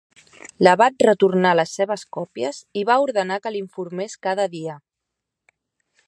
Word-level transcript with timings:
L'abat 0.67 1.03
retornar 1.07 1.51
les 1.59 1.73
seves 1.79 2.05
còpies 2.17 2.61
i 2.81 2.85
va 2.91 2.97
ordenar 3.03 3.37
que 3.43 3.51
l'informés 3.57 4.19
cada 4.29 4.51
dia. 4.55 4.79